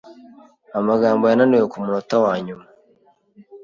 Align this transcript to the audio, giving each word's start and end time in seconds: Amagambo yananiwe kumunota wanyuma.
Amagambo 0.79 1.23
yananiwe 1.25 1.65
kumunota 1.73 2.15
wanyuma. 2.25 2.65